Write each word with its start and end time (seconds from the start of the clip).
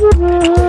Oh. 0.00 0.67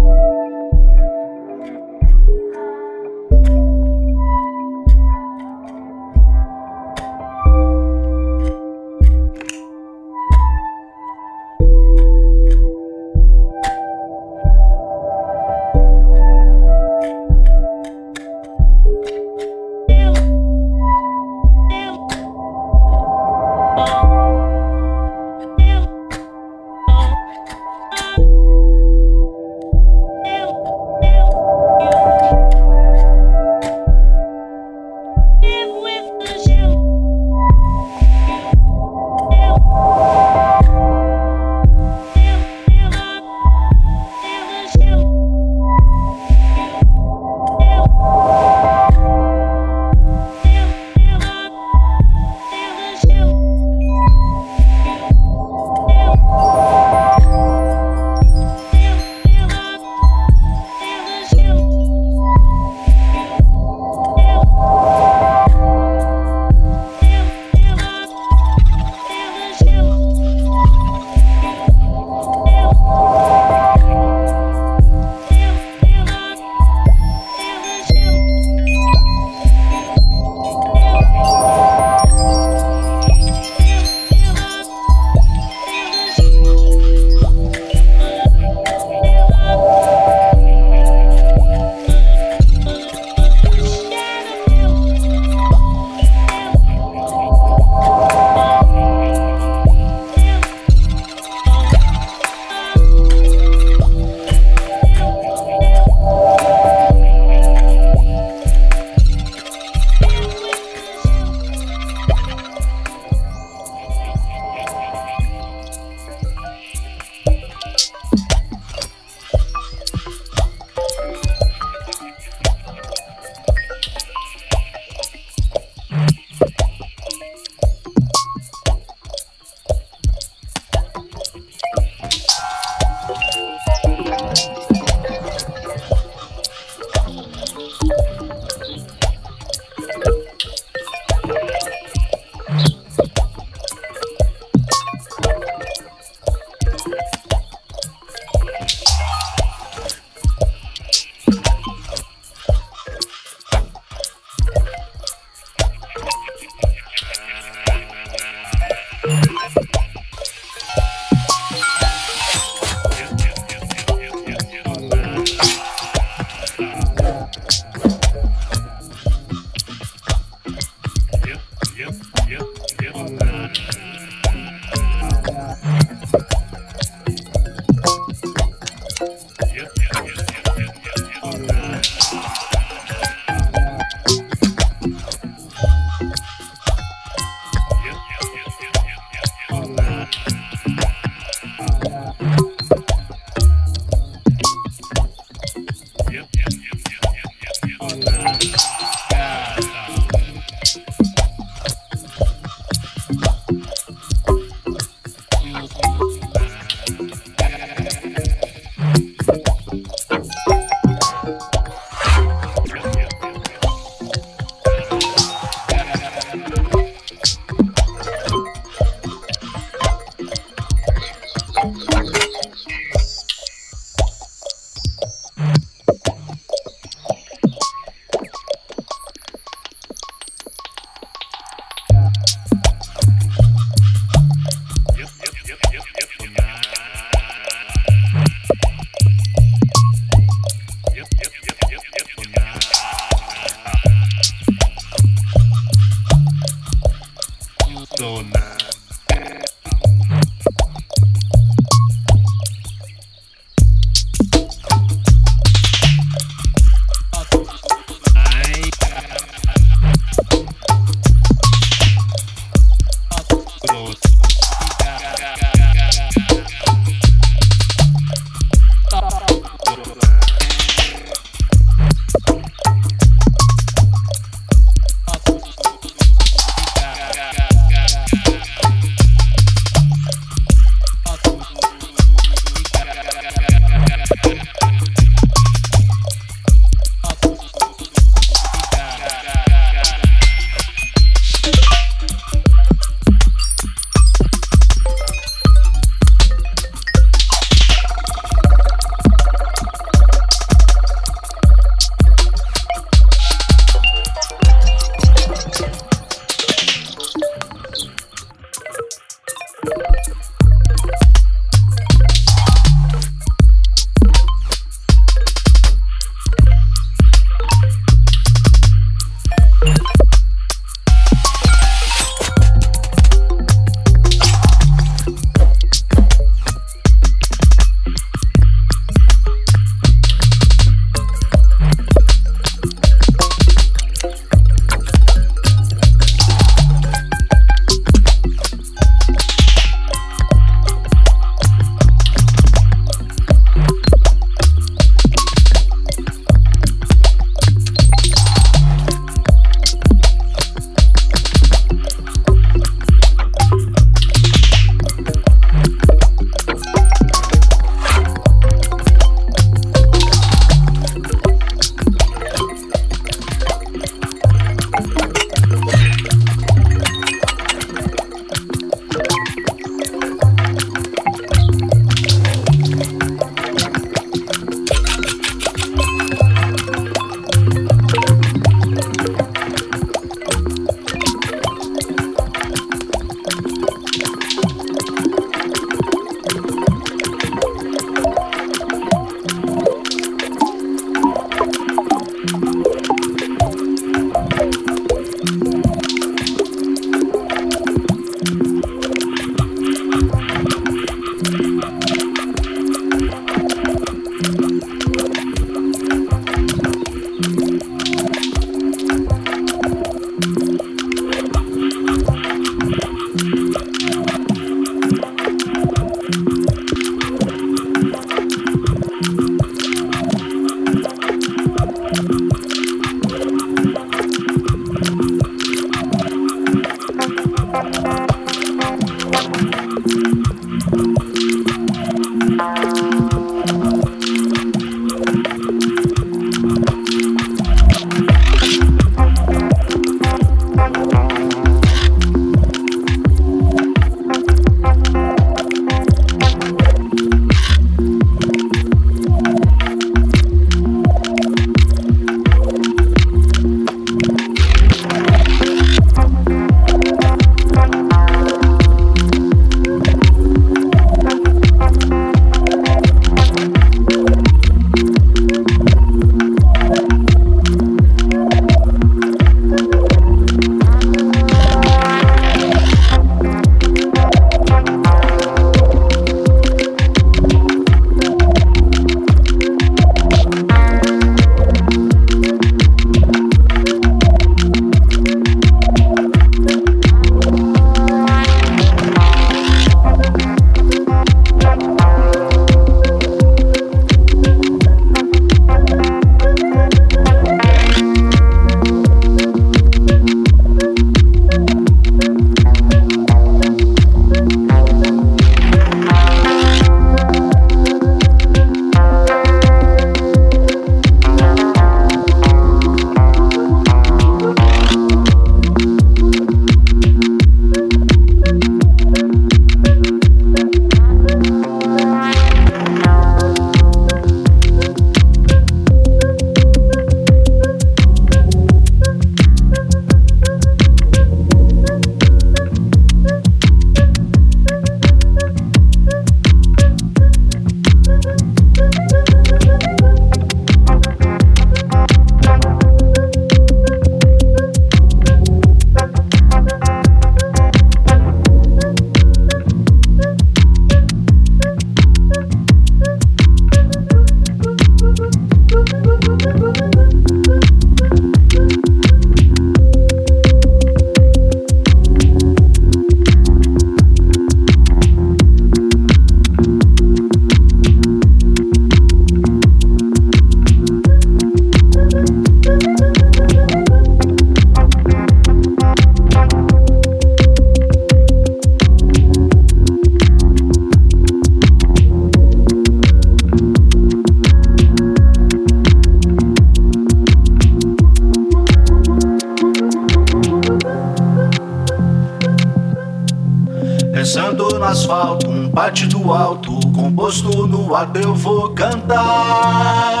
Eu 597.98 598.14
vou 598.14 598.50
cantar. 598.50 600.00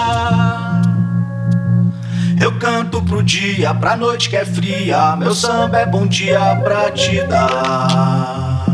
Eu 2.40 2.58
canto 2.58 3.02
pro 3.02 3.22
dia, 3.22 3.74
pra 3.74 3.96
noite 3.96 4.30
que 4.30 4.36
é 4.36 4.44
fria. 4.44 5.16
Meu 5.16 5.34
samba 5.34 5.78
é 5.78 5.86
bom 5.86 6.06
dia 6.06 6.56
pra 6.62 6.90
te 6.90 7.20
dar. 7.22 8.64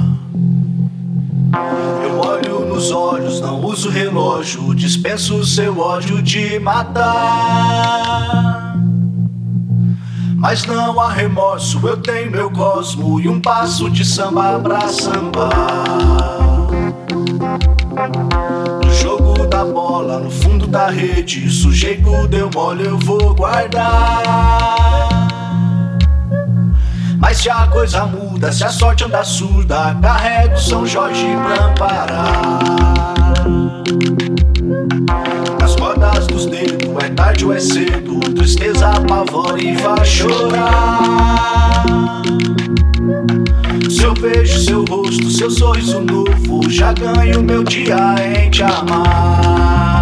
Eu 2.04 2.18
olho 2.20 2.66
nos 2.66 2.90
olhos, 2.90 3.40
não 3.40 3.64
uso 3.64 3.90
relógio. 3.90 4.74
Dispenso 4.74 5.44
seu 5.44 5.78
ódio 5.78 6.22
de 6.22 6.58
matar. 6.60 8.55
Mas 10.48 10.64
não 10.64 11.00
há 11.00 11.10
remorso, 11.10 11.80
eu 11.84 11.96
tenho 11.96 12.30
meu 12.30 12.48
cosmo 12.48 13.18
e 13.18 13.28
um 13.28 13.40
passo 13.40 13.90
de 13.90 14.04
samba 14.04 14.60
pra 14.60 14.86
sambar 14.86 15.50
da 19.48 19.64
bola 19.64 20.20
no 20.20 20.30
fundo 20.30 20.68
da 20.68 20.88
rede. 20.88 21.50
Sujeito 21.50 22.28
deu 22.28 22.48
mole, 22.54 22.84
eu 22.84 22.96
vou 22.96 23.34
guardar. 23.34 25.26
Mas 27.18 27.38
se 27.38 27.50
a 27.50 27.66
coisa 27.66 28.06
muda, 28.06 28.52
se 28.52 28.62
a 28.62 28.68
sorte 28.68 29.02
anda 29.02 29.24
surda, 29.24 29.96
carrego 30.00 30.56
São 30.60 30.86
Jorge 30.86 31.26
pra 31.26 31.64
amparar. 31.64 32.58
Nas 35.60 35.74
cordas 35.74 36.26
dos 36.28 36.46
dedos, 36.46 37.02
é 37.02 37.08
tarde 37.08 37.44
ou 37.46 37.52
é 37.52 37.58
cedo, 37.58 38.15
tristeza 38.46 38.90
apavora 38.90 39.60
e 39.60 39.74
vai 39.74 40.04
chorar. 40.04 41.34
Se 43.90 44.04
eu 44.04 44.14
vejo 44.14 44.60
seu 44.60 44.84
rosto, 44.84 45.28
seu 45.28 45.50
sorriso 45.50 46.00
novo, 46.00 46.70
já 46.70 46.92
ganho 46.92 47.42
meu 47.42 47.64
dia 47.64 48.14
em 48.24 48.48
te 48.48 48.62
amar. 48.62 49.95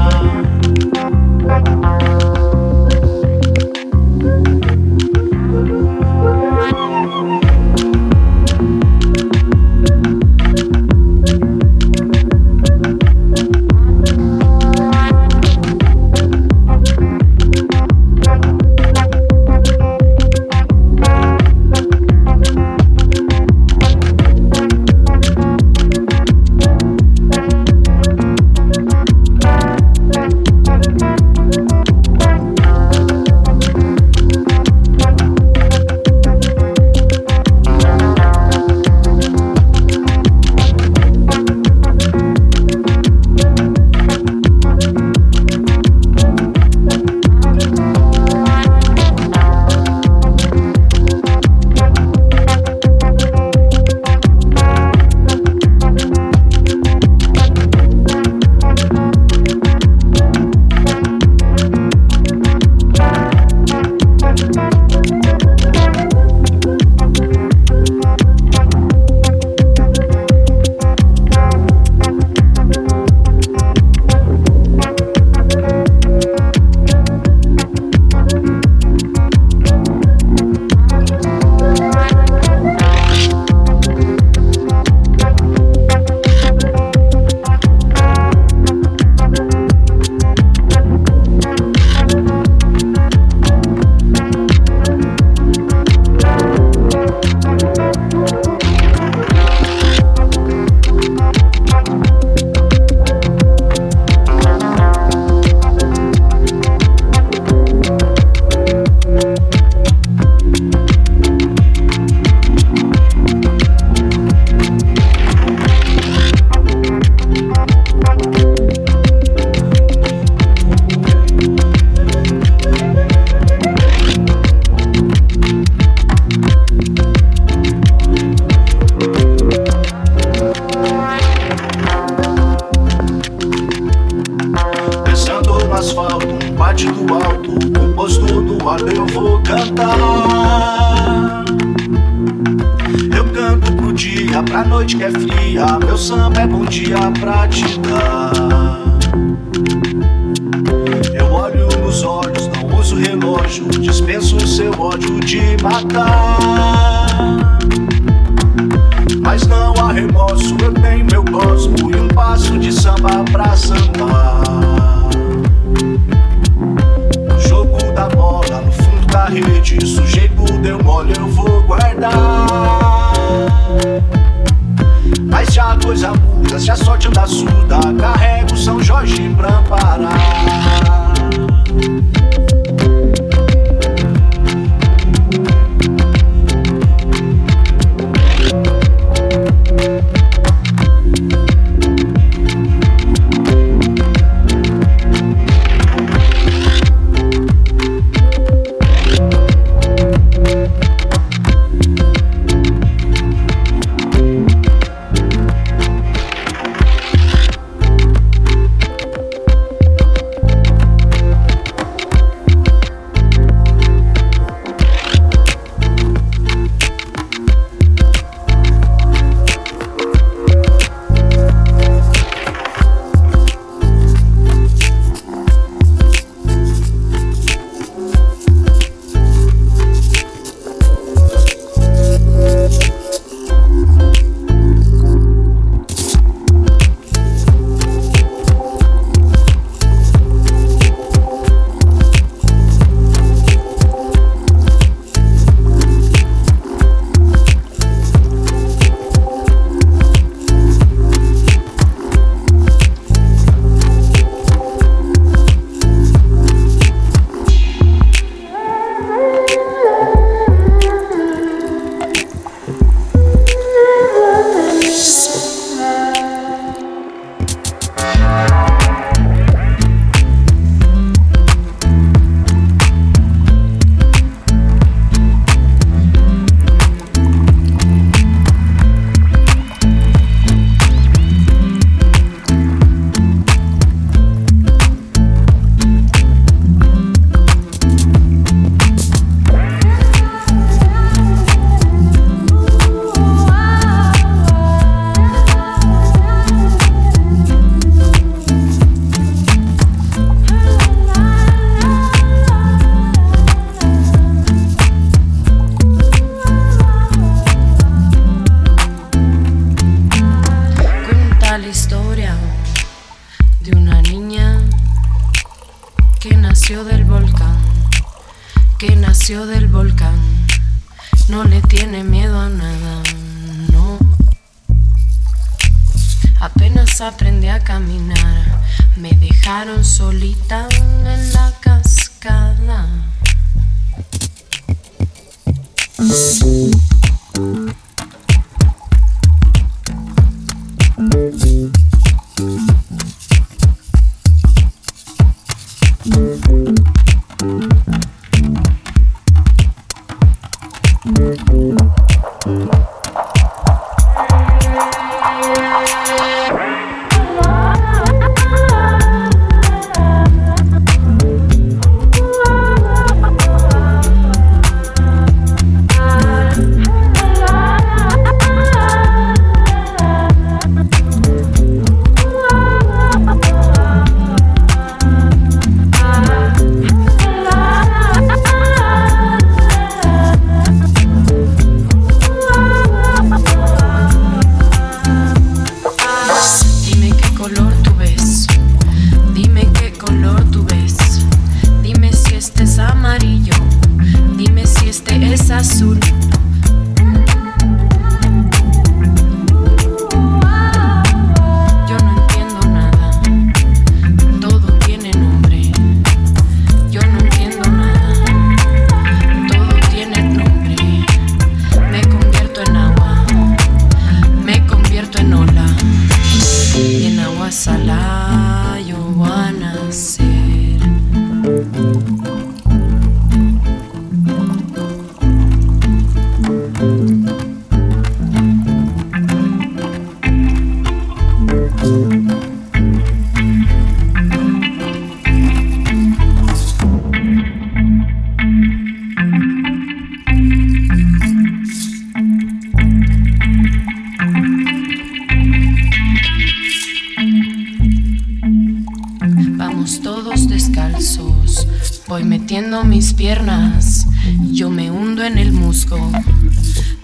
Mis 452.82 453.14
piernas, 453.14 454.06
yo 454.50 454.68
me 454.68 454.90
hundo 454.90 455.22
en 455.22 455.38
el 455.38 455.52
musgo. 455.52 456.10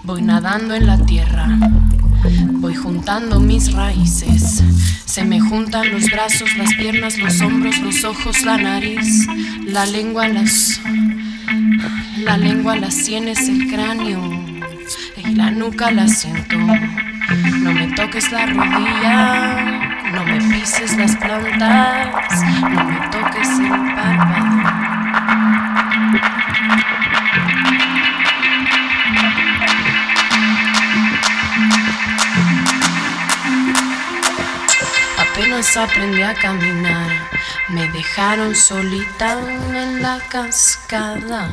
Voy 0.03 0.21
nadando 0.21 0.75
en 0.75 0.85
la 0.85 0.97
tierra, 1.05 1.47
voy 2.59 2.75
juntando 2.75 3.39
mis 3.39 3.71
raíces. 3.71 4.63
Se 5.05 5.23
me 5.23 5.39
juntan 5.39 5.91
los 5.91 6.11
brazos, 6.11 6.55
las 6.57 6.73
piernas, 6.73 7.17
los 7.17 7.39
hombros, 7.41 7.79
los 7.79 8.03
ojos, 8.03 8.43
la 8.43 8.57
nariz, 8.57 9.27
la 9.65 9.85
lengua, 9.85 10.27
las. 10.27 10.81
La 12.17 12.37
lengua, 12.37 12.75
las 12.75 12.93
sienes, 12.93 13.47
el 13.47 13.67
cráneo 13.67 14.21
y 15.15 15.35
la 15.35 15.51
nuca 15.51 15.89
la 15.89 16.07
siento. 16.07 16.57
No 16.57 17.71
me 17.71 17.87
toques 17.95 18.31
la 18.31 18.45
rodilla, 18.45 20.11
no 20.11 20.25
me 20.25 20.37
pises 20.53 20.97
las 20.97 21.15
plantas, 21.15 22.43
no 22.61 22.83
me 22.83 23.07
toques 23.09 23.49
el 23.59 23.69
párpado. 23.95 24.90
Apenas 35.17 35.77
aprendí 35.77 36.21
a 36.21 36.33
caminar, 36.33 37.09
me 37.69 37.87
dejaron 37.89 38.55
solita 38.55 39.39
en 39.73 40.01
la 40.01 40.19
cascada. 40.29 41.49